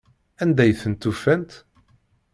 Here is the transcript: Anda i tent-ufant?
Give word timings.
Anda 0.43 0.63
i 0.71 0.73
tent-ufant? 0.81 1.51